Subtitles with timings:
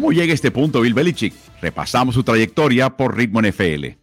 [0.00, 1.34] ¿Cómo llega este punto Bill Belichick?
[1.60, 3.98] Repasamos su trayectoria por Ritmo NFL.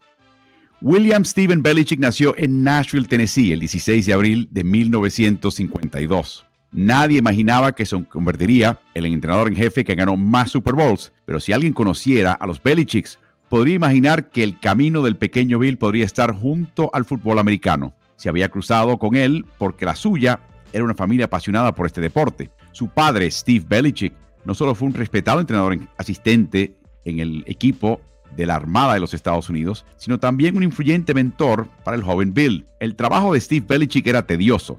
[0.80, 6.45] William Steven Belichick nació en Nashville, Tennessee, el 16 de abril de 1952.
[6.72, 11.13] Nadie imaginaba que se convertiría en el entrenador en jefe que ganó más Super Bowls,
[11.25, 13.17] pero si alguien conociera a los Belichicks,
[13.50, 17.95] podría imaginar que el camino del pequeño Bill podría estar junto al fútbol americano.
[18.17, 20.41] Se había cruzado con él porque la suya
[20.72, 22.52] era una familia apasionada por este deporte.
[22.72, 24.14] Su padre, Steve Belichick,
[24.48, 28.00] no solo fue un respetado entrenador asistente en el equipo
[28.38, 32.34] de la Armada de los Estados Unidos, sino también un influyente mentor para el joven
[32.34, 32.66] Bill.
[32.80, 34.78] El trabajo de Steve Belichick era tedioso.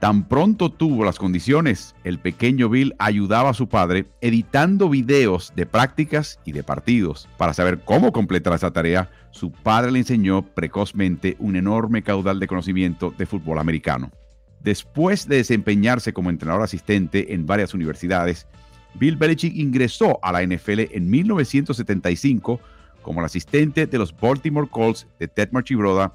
[0.00, 5.64] Tan pronto tuvo las condiciones, el pequeño Bill ayudaba a su padre editando videos de
[5.64, 7.26] prácticas y de partidos.
[7.38, 12.48] Para saber cómo completar esa tarea, su padre le enseñó precozmente un enorme caudal de
[12.48, 14.10] conocimiento de fútbol americano.
[14.60, 18.46] Después de desempeñarse como entrenador asistente en varias universidades,
[18.98, 22.60] Bill Belichick ingresó a la NFL en 1975
[23.02, 26.12] como el asistente de los Baltimore Colts de Ted Marchibroda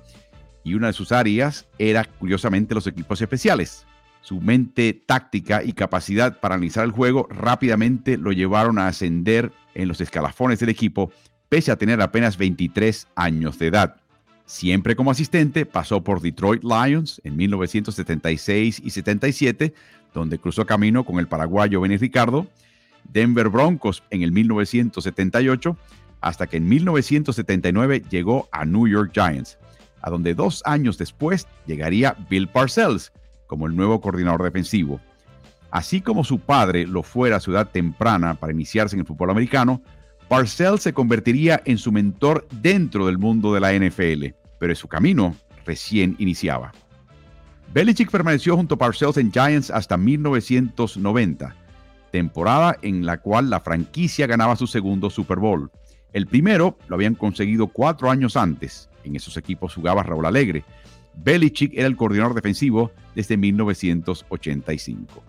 [0.64, 3.86] y una de sus áreas era curiosamente los equipos especiales.
[4.22, 9.88] Su mente táctica y capacidad para analizar el juego rápidamente lo llevaron a ascender en
[9.88, 11.12] los escalafones del equipo
[11.52, 13.98] pese a tener apenas 23 años de edad.
[14.46, 19.74] Siempre como asistente pasó por Detroit Lions en 1976 y 77,
[20.14, 22.48] donde cruzó camino con el paraguayo Benes Ricardo,
[23.06, 25.78] Denver Broncos en el 1978,
[26.22, 29.58] hasta que en 1979 llegó a New York Giants,
[30.02, 33.12] a donde dos años después llegaría Bill Parcells
[33.48, 35.00] como el nuevo coordinador defensivo.
[35.72, 39.32] Así como su padre lo fuera a su edad temprana para iniciarse en el fútbol
[39.32, 39.82] americano,
[40.28, 45.36] Parcells se convertiría en su mentor dentro del mundo de la NFL, pero su camino
[45.66, 46.72] recién iniciaba.
[47.74, 51.56] Belichick permaneció junto a Parcells en Giants hasta 1990,
[52.12, 55.72] temporada en la cual la franquicia ganaba su segundo Super Bowl.
[56.14, 60.64] El primero lo habían conseguido cuatro años antes, en esos equipos jugaba Raúl Alegre.
[61.16, 65.24] Belichick era el coordinador defensivo desde 1985.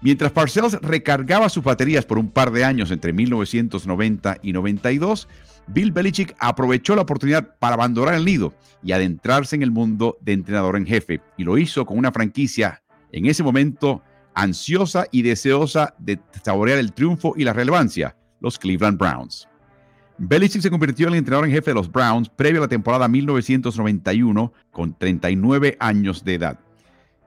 [0.00, 5.28] Mientras Parcells recargaba sus baterías por un par de años entre 1990 y 92,
[5.66, 8.52] Bill Belichick aprovechó la oportunidad para abandonar el nido
[8.82, 11.22] y adentrarse en el mundo de entrenador en jefe.
[11.38, 12.82] Y lo hizo con una franquicia
[13.12, 14.02] en ese momento
[14.34, 19.48] ansiosa y deseosa de saborear el triunfo y la relevancia, los Cleveland Browns.
[20.18, 23.08] Belichick se convirtió en el entrenador en jefe de los Browns previo a la temporada
[23.08, 26.58] 1991 con 39 años de edad.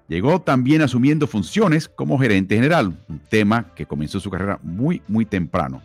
[0.08, 5.26] Llegó también asumiendo funciones como gerente general, un tema que comenzó su carrera muy, muy
[5.26, 5.82] temprano.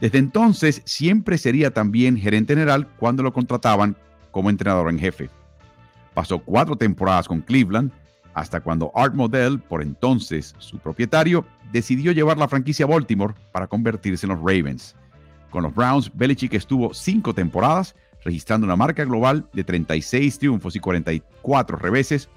[0.00, 3.96] Desde entonces siempre sería también gerente general cuando lo contrataban
[4.30, 5.28] como entrenador en jefe.
[6.14, 7.90] Pasó cuatro temporadas con Cleveland
[8.38, 13.66] hasta cuando Art Modell, por entonces su propietario, decidió llevar la franquicia a Baltimore para
[13.66, 14.94] convertirse en los Ravens.
[15.50, 17.94] Con los Browns, Belichick estuvo cinco temporadas,
[18.24, 22.28] registrando una marca global de 36 triunfos y 44 reveses,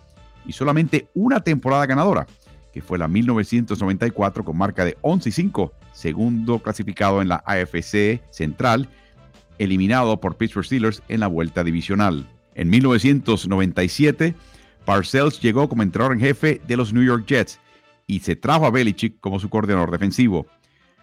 [0.45, 2.25] y solamente una temporada ganadora,
[2.73, 8.21] que fue la 1994 con marca de 11 y 5, segundo clasificado en la AFC
[8.31, 8.89] Central,
[9.59, 12.27] eliminado por Pittsburgh Steelers en la vuelta divisional.
[12.55, 14.35] En 1997,
[14.85, 17.59] Parcells llegó como entrenador en jefe de los New York Jets
[18.07, 20.47] y se trajo a Belichick como su coordinador defensivo.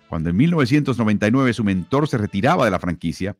[0.08, 3.36] Cuando en 1999 su mentor se retiraba de la franquicia,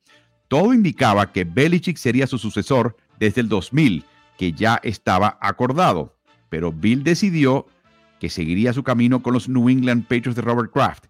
[0.48, 4.04] todo indicaba que Belichick sería su sucesor desde el 2000,
[4.36, 6.16] que ya estaba acordado.
[6.48, 7.66] Pero Bill decidió
[8.18, 11.04] que seguiría su camino con los New England Patriots de Robert Kraft,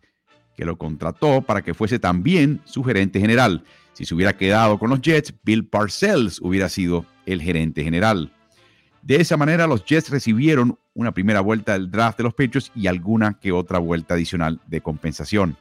[0.56, 3.64] que lo contrató para que fuese también su gerente general.
[3.92, 8.32] Si se hubiera quedado con los Jets, Bill Parcells hubiera sido el gerente general.
[9.02, 12.86] De esa manera, los Jets recibieron una primera vuelta del draft de los Patriots y
[12.86, 15.56] alguna que otra vuelta adicional de compensación.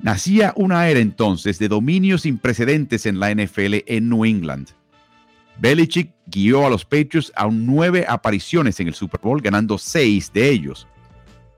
[0.00, 4.70] Nacía una era entonces de dominio sin precedentes en la NFL en New England.
[5.58, 10.50] Belichick guió a los Patriots a nueve apariciones en el Super Bowl, ganando seis de
[10.50, 10.88] ellos.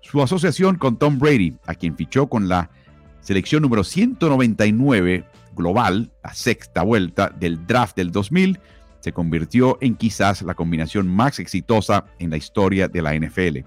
[0.03, 2.71] Su asociación con Tom Brady, a quien fichó con la
[3.21, 5.25] selección número 199
[5.57, 8.61] global, la sexta vuelta del draft del 2000,
[9.05, 13.59] se convirtió en quizás la combinación más exitosa en la historia de la NFL.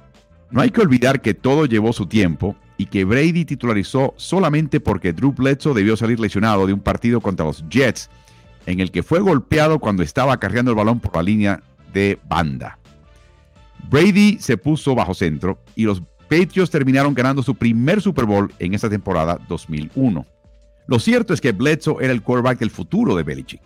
[0.49, 5.13] No hay que olvidar que todo llevó su tiempo y que Brady titularizó solamente porque
[5.13, 8.09] Drew Bledsoe debió salir lesionado de un partido contra los Jets
[8.65, 11.61] en el que fue golpeado cuando estaba cargando el balón por la línea
[11.93, 12.79] de banda.
[13.91, 18.73] Brady se puso bajo centro y los Patriots terminaron ganando su primer Super Bowl en
[18.73, 20.25] esa temporada 2001.
[20.87, 23.61] Lo cierto es que Bledsoe era el quarterback del futuro de Belichick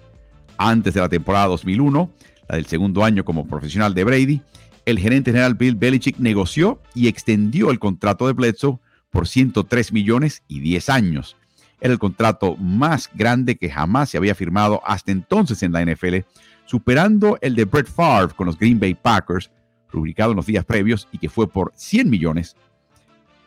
[0.69, 2.12] antes de la temporada 2001,
[2.48, 4.42] la del segundo año como profesional de Brady,
[4.86, 8.80] el gerente general Bill Belichick negoció y extendió el contrato de Bledsoe
[9.10, 11.38] por 103 millones y 10 años.
[11.80, 16.18] Era el contrato más grande que jamás se había firmado hasta entonces en la NFL,
[16.66, 19.50] superando el de Brett Favre con los Green Bay Packers,
[19.92, 22.56] rubricado en los días previos y que fue por 100 millones.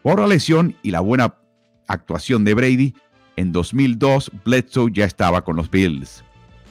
[0.02, 1.34] Por la lesión y la buena
[1.86, 2.94] actuación de Brady,
[3.36, 6.24] en 2002 Bledsoe ya estaba con los Bills.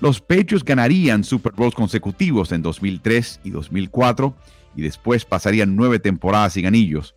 [0.04, 4.36] Los Patriots ganarían Super Bowls consecutivos en 2003 y 2004
[4.76, 7.16] y después pasarían nueve temporadas sin anillos.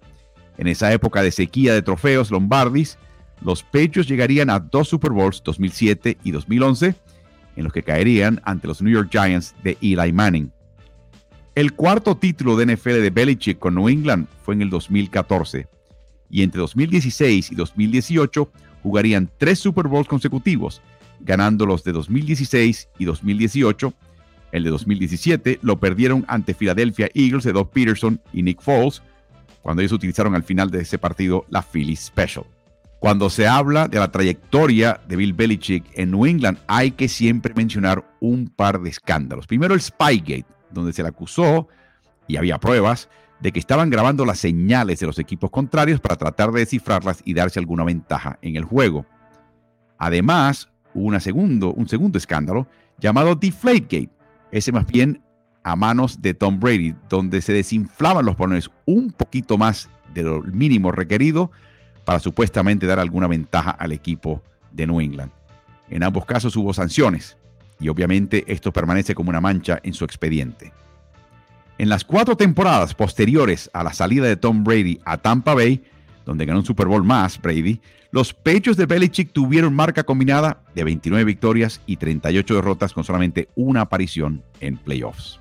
[0.56, 2.96] En esa época de sequía de trofeos lombardis,
[3.40, 6.94] los Patriots llegarían a dos Super Bowls 2007 y 2011,
[7.56, 10.52] en los que caerían ante los New York Giants de Eli Manning.
[11.56, 15.66] El cuarto título de NFL de Belichick con New England fue en el 2014,
[16.30, 18.48] y entre 2016 y 2018
[18.84, 20.80] jugarían tres Super Bowls consecutivos,
[21.20, 23.92] ganando los de 2016 y 2018.
[24.52, 29.02] El de 2017 lo perdieron ante Philadelphia Eagles de Doug Peterson y Nick Foles,
[29.62, 32.44] cuando ellos utilizaron al final de ese partido la Philly Special.
[33.00, 37.52] Cuando se habla de la trayectoria de Bill Belichick en New England, hay que siempre
[37.54, 39.46] mencionar un par de escándalos.
[39.46, 41.68] Primero el Spygate, donde se le acusó,
[42.26, 43.08] y había pruebas,
[43.40, 47.34] de que estaban grabando las señales de los equipos contrarios para tratar de descifrarlas y
[47.34, 49.04] darse alguna ventaja en el juego.
[49.98, 52.66] Además, hubo segundo, un segundo escándalo
[52.98, 54.10] llamado Deflategate,
[54.50, 55.22] ese más bien
[55.62, 60.42] a manos de Tom Brady, donde se desinflaban los balones un poquito más de lo
[60.42, 61.50] mínimo requerido
[62.04, 65.32] para supuestamente dar alguna ventaja al equipo de New England.
[65.90, 67.36] En ambos casos hubo sanciones
[67.80, 70.72] y obviamente esto permanece como una mancha en su expediente.
[71.78, 75.82] En las cuatro temporadas posteriores a la salida de Tom Brady a Tampa Bay,
[76.26, 77.80] donde ganó un Super Bowl más Brady,
[78.10, 83.48] los pechos de Belichick tuvieron marca combinada de 29 victorias y 38 derrotas con solamente
[83.54, 85.40] una aparición en playoffs.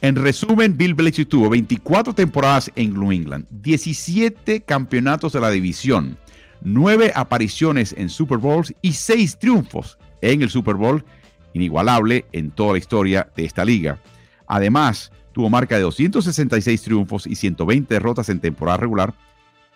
[0.00, 6.18] En resumen, Bill Belichick tuvo 24 temporadas en New England, 17 campeonatos de la división,
[6.62, 11.04] 9 apariciones en Super Bowls y 6 triunfos en el Super Bowl,
[11.52, 13.98] inigualable en toda la historia de esta liga.
[14.46, 19.14] Además, Tuvo marca de 266 triunfos y 120 derrotas en temporada regular,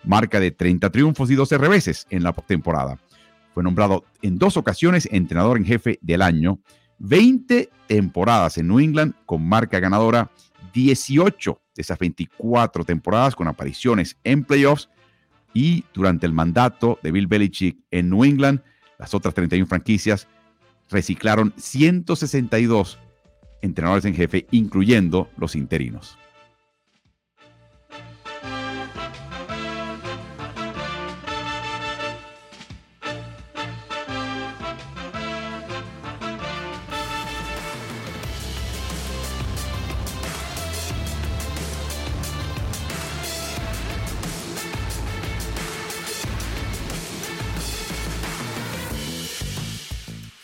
[0.03, 2.99] marca de 30 triunfos y 12 reveses en la temporada.
[3.53, 6.59] Fue nombrado en dos ocasiones entrenador en jefe del año,
[6.99, 10.31] 20 temporadas en New England con marca ganadora,
[10.73, 14.89] 18 de esas 24 temporadas con apariciones en playoffs
[15.53, 18.61] y durante el mandato de Bill Belichick en New England,
[18.97, 20.27] las otras 31 franquicias
[20.89, 22.99] reciclaron 162
[23.61, 26.17] entrenadores en jefe, incluyendo los interinos.